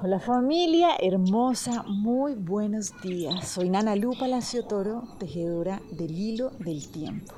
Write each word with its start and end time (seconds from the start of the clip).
Hola 0.00 0.20
familia 0.20 0.90
hermosa, 1.00 1.82
muy 1.88 2.34
buenos 2.34 2.92
días. 3.02 3.48
Soy 3.48 3.68
Nana 3.68 3.96
Lu 3.96 4.12
Palacio 4.16 4.64
Toro, 4.64 5.02
tejedora 5.18 5.82
del 5.90 6.16
hilo 6.16 6.50
del 6.60 6.88
tiempo. 6.88 7.34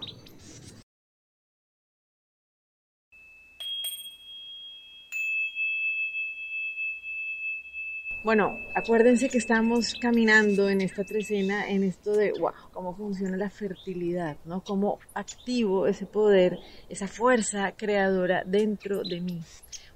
Bueno, 8.22 8.58
acuérdense 8.74 9.30
que 9.30 9.38
estamos 9.38 9.94
caminando 9.94 10.68
en 10.68 10.82
esta 10.82 11.04
trecena, 11.04 11.70
en 11.70 11.82
esto 11.82 12.12
de, 12.12 12.32
wow, 12.38 12.52
cómo 12.70 12.94
funciona 12.94 13.34
la 13.38 13.48
fertilidad, 13.48 14.36
¿no? 14.44 14.62
Cómo 14.62 14.98
activo 15.14 15.86
ese 15.86 16.04
poder, 16.04 16.58
esa 16.90 17.08
fuerza 17.08 17.72
creadora 17.72 18.42
dentro 18.44 19.02
de 19.04 19.22
mí. 19.22 19.40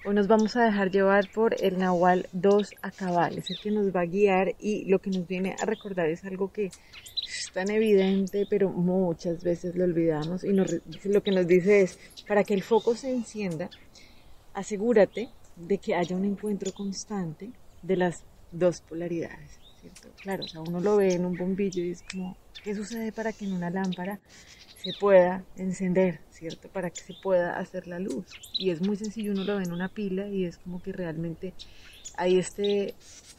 Hoy 0.06 0.14
nos 0.14 0.26
vamos 0.26 0.56
a 0.56 0.64
dejar 0.64 0.90
llevar 0.90 1.30
por 1.34 1.54
el 1.62 1.76
Nahual 1.76 2.26
2 2.32 2.70
Acabal, 2.80 3.36
es 3.36 3.50
el 3.50 3.58
que 3.62 3.70
nos 3.70 3.94
va 3.94 4.00
a 4.00 4.06
guiar 4.06 4.54
y 4.58 4.86
lo 4.86 5.00
que 5.00 5.10
nos 5.10 5.26
viene 5.26 5.54
a 5.60 5.66
recordar 5.66 6.08
es 6.08 6.24
algo 6.24 6.50
que 6.50 6.70
es 7.28 7.50
tan 7.52 7.68
evidente, 7.68 8.46
pero 8.48 8.70
muchas 8.70 9.44
veces 9.44 9.74
lo 9.76 9.84
olvidamos 9.84 10.44
y 10.44 10.52
lo 10.54 11.22
que 11.22 11.30
nos 11.30 11.46
dice 11.46 11.82
es, 11.82 11.98
para 12.26 12.42
que 12.42 12.54
el 12.54 12.62
foco 12.62 12.96
se 12.96 13.10
encienda, 13.10 13.68
asegúrate 14.54 15.28
de 15.56 15.76
que 15.76 15.94
haya 15.94 16.16
un 16.16 16.24
encuentro 16.24 16.72
constante 16.72 17.52
de 17.86 17.96
las 17.96 18.24
dos 18.52 18.80
polaridades, 18.80 19.58
¿cierto? 19.80 20.08
Claro, 20.22 20.44
o 20.44 20.48
sea, 20.48 20.60
uno 20.60 20.80
lo 20.80 20.96
ve 20.96 21.14
en 21.14 21.24
un 21.24 21.36
bombillo 21.36 21.82
y 21.82 21.90
es 21.90 22.02
como, 22.02 22.36
¿qué 22.62 22.74
sucede 22.74 23.12
para 23.12 23.32
que 23.32 23.44
en 23.44 23.52
una 23.52 23.70
lámpara 23.70 24.20
se 24.82 24.92
pueda 24.98 25.44
encender, 25.56 26.20
¿cierto? 26.30 26.68
Para 26.68 26.90
que 26.90 27.00
se 27.00 27.14
pueda 27.22 27.58
hacer 27.58 27.86
la 27.86 27.98
luz. 27.98 28.26
Y 28.58 28.70
es 28.70 28.80
muy 28.80 28.96
sencillo, 28.96 29.32
uno 29.32 29.44
lo 29.44 29.56
ve 29.56 29.64
en 29.64 29.72
una 29.72 29.88
pila 29.88 30.28
y 30.28 30.44
es 30.44 30.58
como 30.58 30.82
que 30.82 30.92
realmente 30.92 31.54
hay 32.16 32.38
este 32.38 32.94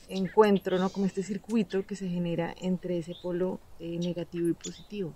encuentro, 0.09 0.77
¿no? 0.77 0.90
Como 0.90 1.05
este 1.05 1.23
circuito 1.23 1.85
que 1.85 1.96
se 1.96 2.09
genera 2.09 2.54
entre 2.62 2.98
ese 2.98 3.15
polo 3.21 3.59
eh, 3.80 3.98
negativo 3.99 4.48
y 4.48 4.54
positivo. 4.54 5.13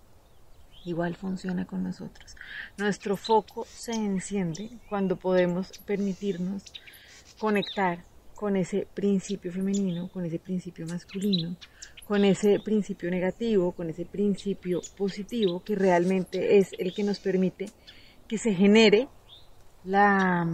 Igual 0.85 1.15
funciona 1.15 1.65
con 1.65 1.83
nosotros. 1.83 2.35
Nuestro 2.77 3.17
foco 3.17 3.65
se 3.65 3.93
enciende 3.93 4.69
cuando 4.87 5.17
podemos 5.17 5.77
permitirnos 5.79 6.63
conectar 7.37 8.03
con 8.39 8.55
ese 8.55 8.87
principio 8.93 9.51
femenino, 9.51 10.07
con 10.07 10.23
ese 10.23 10.39
principio 10.39 10.87
masculino, 10.87 11.57
con 12.07 12.23
ese 12.23 12.61
principio 12.63 13.11
negativo, 13.11 13.73
con 13.73 13.89
ese 13.89 14.05
principio 14.05 14.79
positivo, 14.95 15.61
que 15.61 15.75
realmente 15.75 16.57
es 16.57 16.69
el 16.79 16.93
que 16.93 17.03
nos 17.03 17.19
permite 17.19 17.65
que 18.29 18.37
se 18.37 18.53
genere 18.53 19.09
la, 19.83 20.47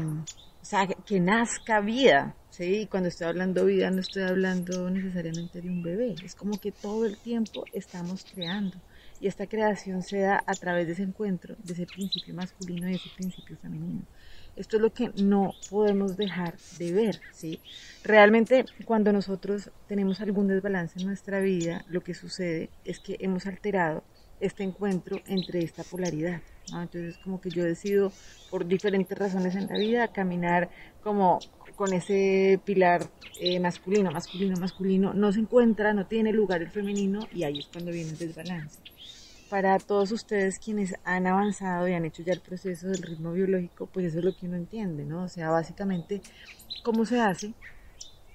o 0.60 0.66
sea, 0.66 0.88
que 0.88 1.20
nazca 1.20 1.80
vida, 1.80 2.36
¿sí? 2.50 2.64
Y 2.64 2.88
cuando 2.88 3.10
estoy 3.10 3.28
hablando 3.28 3.66
vida 3.66 3.92
no 3.92 4.00
estoy 4.00 4.24
hablando 4.24 4.90
necesariamente 4.90 5.62
de 5.62 5.70
un 5.70 5.84
bebé, 5.84 6.16
es 6.26 6.34
como 6.34 6.60
que 6.60 6.72
todo 6.72 7.06
el 7.06 7.20
tiempo 7.20 7.66
estamos 7.72 8.26
creando. 8.34 8.82
Y 9.20 9.28
esta 9.28 9.46
creación 9.46 10.02
se 10.02 10.22
da 10.22 10.44
a 10.44 10.54
través 10.56 10.88
de 10.88 10.94
ese 10.94 11.04
encuentro, 11.04 11.56
de 11.64 11.74
ese 11.74 11.86
principio 11.86 12.34
masculino 12.34 12.90
y 12.90 12.96
ese 12.96 13.10
principio 13.16 13.56
femenino. 13.58 14.02
Esto 14.56 14.78
es 14.78 14.82
lo 14.82 14.94
que 14.94 15.12
no 15.22 15.54
podemos 15.70 16.16
dejar 16.16 16.56
de 16.80 16.94
ver, 16.94 17.22
¿sí? 17.34 17.60
Realmente 18.04 18.66
cuando 18.86 19.12
nosotros 19.12 19.70
tenemos 19.88 20.22
algún 20.22 20.48
desbalance 20.48 21.00
en 21.00 21.08
nuestra 21.08 21.40
vida, 21.42 21.84
lo 21.90 22.02
que 22.02 22.14
sucede 22.14 22.70
es 22.86 23.00
que 23.00 23.18
hemos 23.20 23.46
alterado 23.48 24.04
este 24.40 24.64
encuentro 24.64 25.20
entre 25.28 25.64
esta 25.64 25.84
polaridad. 25.84 26.42
¿no? 26.72 26.82
Entonces 26.82 27.18
como 27.24 27.42
que 27.42 27.50
yo 27.50 27.64
decido 27.64 28.12
por 28.50 28.66
diferentes 28.66 29.18
razones 29.18 29.56
en 29.56 29.68
la 29.68 29.78
vida 29.78 30.08
caminar 30.08 30.70
como 31.04 31.40
con 31.76 31.94
ese 31.94 32.60
pilar 32.64 33.10
eh, 33.40 33.60
masculino, 33.60 34.12
masculino, 34.12 34.58
masculino, 34.58 35.14
no 35.14 35.34
se 35.34 35.42
encuentra, 35.42 35.94
no 35.94 36.08
tiene 36.08 36.32
lugar 36.32 36.62
el 36.62 36.72
femenino 36.72 37.28
y 37.34 37.44
ahí 37.44 37.60
es 37.60 37.68
cuando 37.68 37.92
viene 37.92 38.12
el 38.12 38.18
desbalance 38.18 38.80
para 39.50 39.78
todos 39.80 40.12
ustedes 40.12 40.60
quienes 40.60 40.96
han 41.04 41.28
avanzado 41.28 41.88
y 41.88 41.94
han 41.94 42.06
hecho 42.06 42.24
ya 42.24 42.34
el 42.34 42.42
proceso 42.42 42.88
del 42.88 43.02
ritmo 43.02 43.34
biológico, 43.34 43.88
pues 43.88 44.08
eso 44.08 44.20
es 44.20 44.26
lo 44.26 44.36
que 44.36 44.48
uno 44.48 44.58
entiende, 44.58 45.06
¿no? 45.06 45.24
O 45.24 45.28
sea, 45.28 45.50
básicamente, 45.50 46.22
¿cómo 46.84 47.06
se 47.06 47.20
hace 47.20 47.54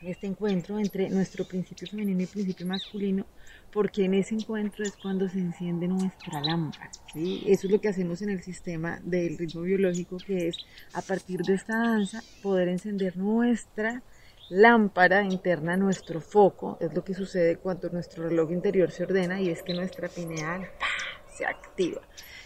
este 0.03 0.26
encuentro 0.26 0.78
entre 0.78 1.10
nuestro 1.10 1.47
principio 1.47 1.88
femenino 1.88 2.22
y 2.22 2.26
principio 2.26 2.66
masculino? 2.66 3.26
Porque 3.72 4.04
en 4.04 4.15
ese 4.15 4.34
encuentro 4.34 4.84
es 4.84 4.97
cuando 4.97 5.28
se 5.28 5.38
enciende 5.38 5.87
nuestra 5.87 6.41
lámpara, 6.41 6.91
¿sí? 7.12 7.43
Eso 7.47 7.66
es 7.66 7.72
lo 7.72 7.81
que 7.81 7.88
hacemos 7.88 8.22
en 8.22 8.31
el 8.31 8.43
sistema 8.43 9.00
del 9.03 9.38
ritmo 9.38 9.62
biológico, 9.62 10.16
que 10.19 10.49
es 10.49 10.56
a 10.93 11.03
partir 11.03 11.41
de 11.43 11.54
esta 11.54 11.76
danza 11.76 12.22
poder 12.43 12.69
encender 12.69 13.16
nuestra 13.16 13.93
lámpara 13.93 14.19
interna, 14.50 15.77
nuestro 15.77 16.21
foco, 16.21 16.77
es 16.81 16.93
lo 16.94 17.05
que 17.05 17.15
sucede 17.15 17.56
cuando 17.56 17.88
nuestro 17.91 18.28
reloj 18.28 18.50
interior 18.50 18.91
se 18.91 19.05
ordena 19.05 19.41
y 19.41 19.50
es 19.50 19.62
que 19.62 19.75
nuestra 19.75 20.09
pineal 20.09 20.69
se 21.37 21.47
activa. 21.47 22.00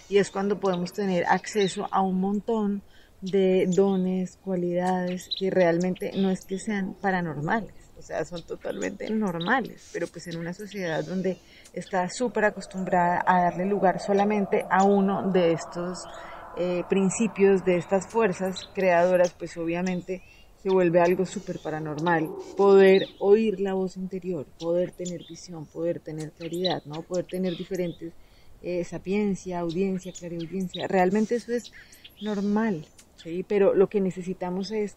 Y 0.08 0.18
es 0.18 0.30
cuando 0.30 0.60
podemos 0.60 0.92
tener 0.92 1.24
acceso 1.26 1.88
a 1.90 2.02
un 2.02 2.20
montón 2.20 2.82
de 3.22 3.66
dones, 3.68 4.36
cualidades 4.44 5.28
que 5.38 5.50
realmente 5.50 6.12
no 6.14 6.30
es 6.30 6.44
que 6.44 6.58
sean 6.58 6.94
paranormales, 7.00 7.72
o 7.96 8.02
sea, 8.02 8.22
son 8.26 8.42
totalmente 8.42 9.08
normales, 9.08 9.88
pero 9.92 10.06
pues 10.06 10.26
en 10.26 10.38
una 10.38 10.52
sociedad 10.52 11.02
donde 11.02 11.38
está 11.72 12.08
súper 12.10 12.44
acostumbrada 12.44 13.24
a 13.26 13.44
darle 13.44 13.64
lugar 13.64 13.98
solamente 13.98 14.66
a 14.68 14.84
uno 14.84 15.30
de 15.30 15.52
estos 15.52 16.04
eh, 16.58 16.84
principios, 16.88 17.64
de 17.64 17.78
estas 17.78 18.06
fuerzas 18.08 18.68
creadoras, 18.74 19.32
pues 19.32 19.56
obviamente 19.56 20.22
se 20.64 20.70
vuelve 20.70 20.98
algo 20.98 21.26
súper 21.26 21.58
paranormal. 21.58 22.30
Poder 22.56 23.06
oír 23.18 23.60
la 23.60 23.74
voz 23.74 23.98
interior, 23.98 24.46
poder 24.58 24.92
tener 24.92 25.22
visión, 25.28 25.66
poder 25.66 26.00
tener 26.00 26.32
claridad, 26.32 26.82
¿no? 26.86 27.02
Poder 27.02 27.26
tener 27.26 27.54
diferentes 27.54 28.14
eh, 28.62 28.82
sapiencia, 28.82 29.58
audiencia, 29.58 30.10
clariaudiencia. 30.10 30.88
Realmente 30.88 31.34
eso 31.34 31.52
es 31.52 31.70
normal, 32.22 32.86
¿sí? 33.22 33.44
Pero 33.46 33.74
lo 33.74 33.90
que 33.90 34.00
necesitamos 34.00 34.70
es 34.70 34.96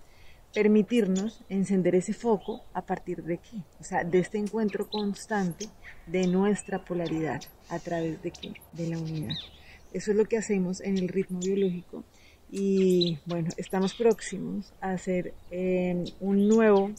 permitirnos 0.53 1.44
encender 1.50 1.95
ese 1.95 2.13
foco 2.13 2.61
a 2.73 2.85
partir 2.85 3.22
de 3.23 3.39
qué? 3.39 3.57
O 3.81 3.83
sea, 3.83 4.06
de 4.06 4.19
este 4.19 4.38
encuentro 4.38 4.89
constante 4.89 5.67
de 6.06 6.27
nuestra 6.27 6.85
polaridad. 6.85 7.41
¿A 7.67 7.79
través 7.79 8.23
de 8.23 8.31
qué? 8.31 8.53
De 8.72 8.88
la 8.88 8.97
unidad. 8.97 9.35
Eso 9.91 10.11
es 10.11 10.17
lo 10.17 10.23
que 10.23 10.38
hacemos 10.38 10.79
en 10.79 10.97
el 10.97 11.09
ritmo 11.09 11.39
biológico 11.39 12.06
y 12.49 13.19
bueno, 13.25 13.49
estamos 13.57 13.93
próximos 13.93 14.73
a 14.79 14.91
hacer 14.91 15.33
eh, 15.51 16.05
un 16.19 16.47
nuevo, 16.47 16.91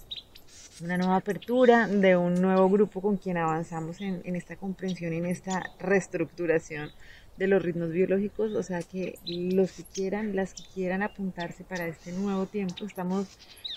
una 0.82 0.98
nueva 0.98 1.16
apertura 1.16 1.88
de 1.88 2.16
un 2.16 2.34
nuevo 2.34 2.68
grupo 2.68 3.00
con 3.00 3.16
quien 3.16 3.38
avanzamos 3.38 4.00
en, 4.00 4.20
en 4.24 4.36
esta 4.36 4.56
comprensión 4.56 5.12
en 5.12 5.26
esta 5.26 5.62
reestructuración 5.78 6.90
de 7.38 7.46
los 7.46 7.62
ritmos 7.62 7.90
biológicos, 7.90 8.52
o 8.52 8.62
sea 8.62 8.82
que 8.82 9.18
los 9.24 9.72
que 9.72 9.84
quieran, 9.84 10.34
las 10.34 10.54
que 10.54 10.64
quieran 10.74 11.02
apuntarse 11.02 11.62
para 11.64 11.86
este 11.86 12.12
nuevo 12.12 12.46
tiempo, 12.46 12.84
estamos 12.84 13.28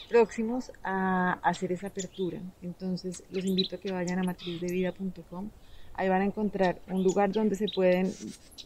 próximos 0.09 0.71
a 0.83 1.33
hacer 1.43 1.71
esa 1.71 1.87
apertura. 1.87 2.39
Entonces 2.61 3.23
los 3.29 3.45
invito 3.45 3.75
a 3.75 3.79
que 3.79 3.91
vayan 3.91 4.19
a 4.19 4.23
matrizdevida.com, 4.23 5.51
ahí 5.93 6.09
van 6.09 6.21
a 6.21 6.25
encontrar 6.25 6.81
un 6.87 7.03
lugar 7.03 7.31
donde 7.31 7.55
se 7.55 7.67
pueden, 7.73 8.11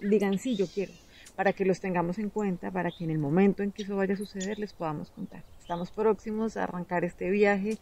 digan, 0.02 0.40
sí, 0.40 0.56
yo 0.56 0.66
quiero, 0.68 0.94
para 1.36 1.54
que 1.54 1.66
los 1.66 1.80
tengamos 1.80 2.18
en 2.18 2.30
cuenta, 2.30 2.72
para 2.72 2.92
que 2.92 3.04
en 3.04 3.12
el 3.12 3.18
momento 3.18 3.64
en 3.64 3.72
que 3.72 3.84
eso 3.84 3.96
vaya 3.96 4.14
a 4.14 4.18
suceder 4.18 4.58
les 4.60 4.74
podamos 4.74 5.12
contar. 5.12 5.44
Estamos 5.60 5.92
próximos 5.92 6.58
a 6.58 6.64
arrancar 6.64 7.04
este 7.04 7.30
viaje 7.30 7.78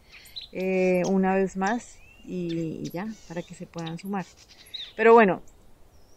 eh, 0.52 1.02
una 1.08 1.34
vez 1.34 1.56
más 1.56 1.98
y, 2.24 2.90
ya, 2.90 3.06
para 3.28 3.42
que 3.42 3.54
se 3.54 3.66
puedan 3.66 3.98
sumar. 3.98 4.24
Pero 4.96 5.12
bueno, 5.12 5.42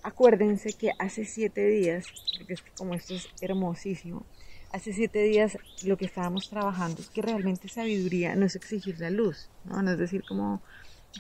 acuérdense 0.04 0.74
que 0.74 0.92
hace 1.00 1.26
siete 1.26 1.68
días, 1.68 2.06
porque 2.38 2.54
es 2.54 2.62
que 2.62 2.72
como 2.78 2.94
esto 2.94 3.14
es 3.14 3.28
hermosísimo, 3.42 4.26
hace 4.72 4.94
siete 4.94 5.22
días 5.24 5.58
lo 5.84 5.98
que 5.98 6.06
estábamos 6.06 6.50
trabajando 6.50 7.02
es 7.02 7.10
que 7.10 7.22
realmente 7.22 7.68
sabiduría 7.68 8.36
no 8.36 8.46
es 8.46 8.56
exigir 8.56 9.00
la 9.00 9.10
luz, 9.10 9.50
¿no? 9.66 9.82
no 9.82 9.92
es 9.92 9.98
decir 9.98 10.24
como 10.28 10.62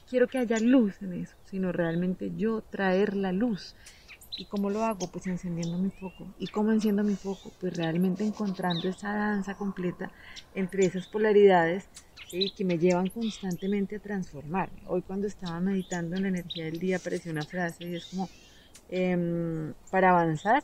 quiero 0.09 0.27
que 0.27 0.37
haya 0.37 0.59
luz 0.59 1.01
en 1.01 1.13
eso, 1.13 1.35
sino 1.45 1.71
realmente 1.71 2.31
yo 2.35 2.61
traer 2.61 3.15
la 3.15 3.31
luz 3.31 3.75
¿Y 4.37 4.45
cómo 4.45 4.69
lo 4.69 4.83
hago? 4.83 5.07
Pues 5.11 5.25
encendiendo 5.25 5.79
mi 5.79 5.89
foco. 5.89 6.27
¿Y 6.37 6.47
cómo 6.47 6.71
enciendo 6.71 7.03
mi 7.03 7.15
foco? 7.15 7.51
Pues 7.59 7.75
realmente 7.75 8.23
encontrando 8.23 8.87
esa 8.87 9.11
danza 9.11 9.55
completa 9.55 10.11
entre 10.53 10.85
esas 10.85 11.07
polaridades 11.07 11.89
que 12.55 12.65
me 12.65 12.77
llevan 12.77 13.07
constantemente 13.07 13.95
a 13.95 13.99
transformarme. 13.99 14.81
Hoy 14.85 15.01
cuando 15.01 15.25
estaba 15.25 15.59
meditando 15.59 16.15
en 16.15 16.23
la 16.23 16.27
energía 16.27 16.65
del 16.65 16.77
día 16.77 16.97
apareció 16.97 17.31
una 17.31 17.43
frase 17.43 17.85
y 17.85 17.95
es 17.95 18.05
como, 18.05 18.29
em, 18.89 19.73
para 19.89 20.11
avanzar, 20.11 20.63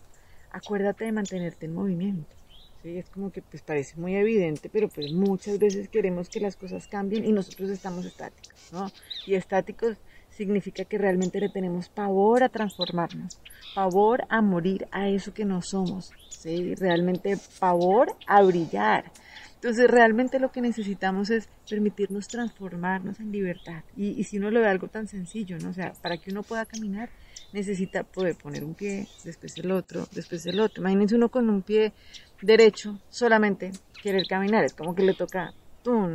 acuérdate 0.51 1.05
de 1.05 1.11
mantenerte 1.13 1.65
en 1.65 1.73
movimiento. 1.73 2.35
¿Sí? 2.83 2.97
Es 2.97 3.09
como 3.09 3.31
que 3.31 3.41
pues 3.41 3.63
parece 3.63 3.95
muy 3.95 4.13
evidente, 4.15 4.69
pero 4.69 4.89
pues 4.89 5.13
muchas 5.13 5.57
veces 5.57 5.87
queremos 5.87 6.29
que 6.29 6.41
las 6.41 6.57
cosas 6.57 6.85
cambien 6.87 7.25
y 7.25 7.31
nosotros 7.31 7.69
estamos 7.69 8.05
estáticos, 8.05 8.73
¿no? 8.73 8.91
Y 9.25 9.35
estáticos 9.35 9.97
significa 10.35 10.85
que 10.85 10.97
realmente 10.97 11.39
le 11.39 11.50
tenemos 11.50 11.89
pavor 11.89 12.44
a 12.44 12.50
transformarnos, 12.50 13.39
pavor 13.75 14.25
a 14.30 14.41
morir 14.41 14.88
a 14.91 15.09
eso 15.09 15.33
que 15.33 15.45
no 15.45 15.62
somos, 15.62 16.12
¿sí? 16.30 16.75
realmente 16.75 17.38
pavor 17.59 18.15
a 18.27 18.41
brillar. 18.41 19.12
Entonces 19.56 19.89
realmente 19.89 20.39
lo 20.39 20.51
que 20.51 20.59
necesitamos 20.59 21.30
es 21.30 21.47
permitirnos 21.69 22.27
transformarnos 22.27 23.19
en 23.21 23.31
libertad. 23.31 23.83
Y, 23.95 24.21
si 24.25 24.38
uno 24.38 24.51
lo 24.51 24.59
ve 24.59 24.68
algo 24.68 24.89
tan 24.89 25.07
sencillo, 25.07 25.57
¿no? 25.59 25.69
O 25.69 25.74
sea, 25.74 25.94
para 26.01 26.18
que 26.18 26.31
uno 26.31 26.44
pueda 26.44 26.65
caminar 26.65 27.09
necesita 27.53 28.03
poder 28.03 28.36
poner 28.36 28.65
un 28.65 28.74
pie, 28.74 29.07
después 29.24 29.57
el 29.57 29.71
otro, 29.71 30.06
después 30.12 30.45
el 30.47 30.59
otro. 30.59 30.81
Imagínense 30.81 31.15
uno 31.15 31.29
con 31.29 31.50
un 31.50 31.62
pie 31.62 31.94
derecho 32.41 33.00
solamente 33.09 33.71
querer 34.01 34.24
caminar, 34.27 34.65
es 34.65 34.74
como 34.74 34.95
que 34.95 35.03
le 35.03 35.13
toca 35.13 35.53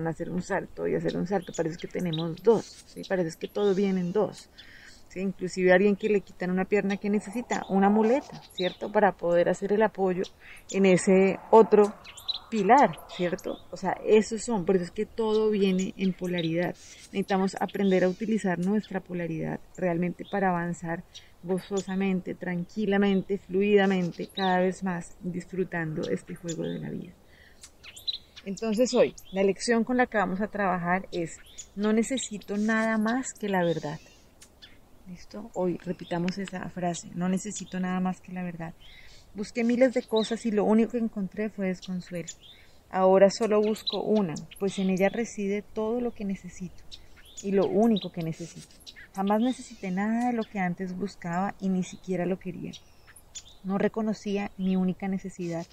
hacer 0.07 0.31
un 0.31 0.43
salto 0.43 0.87
y 0.87 0.95
hacer 0.95 1.17
un 1.17 1.27
salto, 1.27 1.53
parece 1.57 1.77
que 1.77 1.89
tenemos 1.89 2.43
dos, 2.43 2.85
¿sí? 2.87 3.03
parece 3.09 3.39
que 3.39 3.49
todo 3.49 3.75
viene 3.75 4.01
en 4.01 4.13
dos. 4.13 4.49
¿sí? 5.09 5.21
Inclusive 5.21 5.73
alguien 5.73 5.97
que 5.97 6.09
le 6.09 6.21
quitan 6.21 6.51
una 6.51 6.65
pierna 6.65 6.97
que 6.97 7.11
necesita 7.11 7.65
una 7.69 7.91
muleta, 7.91 8.41
¿cierto? 8.55 8.91
Para 8.91 9.13
poder 9.13 9.49
hacer 9.49 9.73
el 9.73 9.83
apoyo 9.83 10.23
en 10.71 10.87
ese 10.87 11.39
otro 11.51 11.95
pilar, 12.51 12.99
¿cierto? 13.15 13.59
O 13.71 13.77
sea, 13.77 13.93
esos 14.05 14.43
son, 14.43 14.65
por 14.65 14.77
eso 14.77 14.87
es 14.87 14.91
que 14.91 15.07
todo 15.07 15.51
viene 15.51 15.95
en 15.97 16.13
polaridad. 16.13 16.75
Necesitamos 17.13 17.57
aprender 17.61 18.05
a 18.05 18.09
utilizar 18.09 18.59
nuestra 18.59 19.01
polaridad 19.01 19.61
realmente 19.77 20.25
para 20.31 20.49
avanzar 20.49 21.05
gozosamente, 21.43 22.35
tranquilamente, 22.35 23.39
fluidamente, 23.39 24.29
cada 24.35 24.61
vez 24.61 24.83
más 24.83 25.17
disfrutando 25.21 26.09
este 26.09 26.35
juego 26.35 26.65
de 26.65 26.79
la 26.79 26.91
vida. 26.91 27.13
Entonces 28.45 28.95
hoy, 28.95 29.15
la 29.33 29.43
lección 29.43 29.85
con 29.85 29.97
la 29.97 30.07
que 30.07 30.19
vamos 30.19 30.41
a 30.41 30.49
trabajar 30.49 31.09
es, 31.13 31.39
no 31.77 31.93
necesito 31.93 32.57
nada 32.57 32.97
más 32.99 33.33
que 33.35 33.49
la 33.49 33.65
verdad. 33.65 33.99
¿Listo? 35.09 35.51
Hoy 35.55 35.79
repitamos 35.85 36.39
esa 36.39 36.69
frase, 36.71 37.09
no 37.15 37.29
necesito 37.29 37.81
nada 37.81 38.01
más 38.01 38.21
que 38.21 38.33
la 38.33 38.43
verdad. 38.43 38.75
Busqué 39.35 39.65
miles 39.65 39.95
de 39.95 40.03
cosas 40.03 40.45
y 40.47 40.51
lo 40.51 40.65
único 40.65 40.93
que 40.93 40.99
encontré 40.99 41.51
fue 41.51 41.69
desconsuelo. 41.69 42.29
Ahora 42.91 43.31
solo 43.31 43.61
busco 43.61 44.03
una, 44.03 44.35
pues 44.59 44.79
en 44.79 44.91
ella 44.91 45.09
reside 45.09 45.63
todo 45.63 46.01
lo 46.01 46.13
que 46.13 46.25
necesito 46.25 46.83
y 47.43 47.53
lo 47.53 47.67
único 47.67 48.11
que 48.13 48.23
necesito. 48.23 48.75
Jamás 49.15 49.41
necesité 49.41 49.91
nada 49.91 50.29
de 50.29 50.33
lo 50.33 50.45
que 50.45 50.59
antes 50.59 50.97
buscaba 50.97 51.55
y 51.61 51.69
ni 51.69 51.83
siquiera 51.83 52.25
lo 52.25 52.39
quería. 52.39 52.73
No 53.65 53.79
reconocía 53.79 54.51
mi 54.57 54.77
única 54.77 55.09
necesidad, 55.09 55.67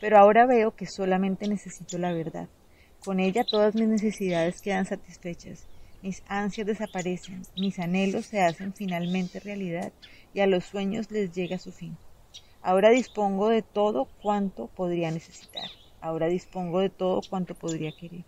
pero 0.00 0.18
ahora 0.18 0.46
veo 0.46 0.74
que 0.74 0.86
solamente 0.86 1.46
necesito 1.46 1.98
la 1.98 2.12
verdad. 2.12 2.48
Con 3.04 3.20
ella 3.20 3.44
todas 3.44 3.74
mis 3.74 3.88
necesidades 3.88 4.60
quedan 4.60 4.86
satisfechas 4.86 5.66
mis 6.02 6.22
ansias 6.28 6.66
desaparecen, 6.66 7.42
mis 7.56 7.78
anhelos 7.78 8.26
se 8.26 8.40
hacen 8.40 8.72
finalmente 8.72 9.38
realidad 9.40 9.92
y 10.32 10.40
a 10.40 10.46
los 10.46 10.64
sueños 10.64 11.10
les 11.10 11.32
llega 11.32 11.58
su 11.58 11.72
fin. 11.72 11.96
Ahora 12.62 12.90
dispongo 12.90 13.48
de 13.48 13.62
todo 13.62 14.08
cuanto 14.22 14.68
podría 14.68 15.10
necesitar. 15.10 15.68
Ahora 16.00 16.28
dispongo 16.28 16.80
de 16.80 16.88
todo 16.88 17.20
cuanto 17.28 17.54
podría 17.54 17.92
querer. 17.92 18.24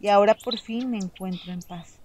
Y 0.00 0.08
ahora 0.08 0.34
por 0.34 0.58
fin 0.58 0.90
me 0.90 0.98
encuentro 0.98 1.52
en 1.52 1.62
paz. 1.62 1.98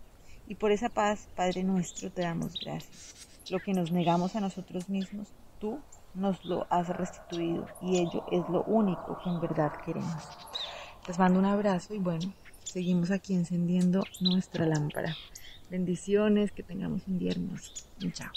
Y 0.48 0.56
por 0.56 0.72
esa 0.72 0.90
paz, 0.90 1.28
Padre 1.36 1.64
nuestro, 1.64 2.10
te 2.12 2.22
damos 2.22 2.54
gracias. 2.54 3.28
Lo 3.50 3.60
que 3.60 3.74
nos 3.74 3.92
negamos 3.92 4.36
a 4.36 4.40
nosotros 4.42 4.88
mismos, 4.88 5.28
tú 5.60 5.80
nos 6.14 6.44
lo 6.46 6.68
has 6.70 6.90
restituido 6.90 7.68
y 7.82 7.98
ello 7.98 8.26
es 8.32 8.48
lo 8.50 8.64
único 8.64 9.20
que 9.24 9.30
en 9.30 9.40
verdad 9.40 9.72
queremos. 9.86 10.24
Les 11.08 11.18
mando 11.18 11.40
un 11.40 11.46
abrazo 11.46 11.94
y 11.94 12.00
bueno, 12.00 12.34
seguimos 12.64 13.12
aquí 13.12 13.34
encendiendo 13.34 14.04
nuestra 14.20 14.66
lámpara. 14.66 15.16
Bendiciones, 15.70 16.52
que 16.52 16.64
tengamos 16.64 17.08
un 17.08 17.20
día 17.20 17.32
hermoso. 17.32 17.72
Chao. 18.14 18.32